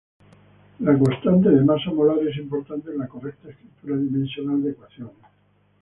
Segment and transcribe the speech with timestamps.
[0.79, 5.15] La constante de masa molar es importante en la correcta escritura dimensional de ecuaciones.